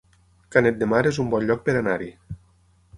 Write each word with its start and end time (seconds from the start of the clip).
Canet 0.55 0.79
de 0.79 0.89
Mar 0.95 1.03
es 1.11 1.21
un 1.25 1.31
bon 1.35 1.47
lloc 1.51 1.63
per 1.69 1.77
anar-hi 1.85 2.13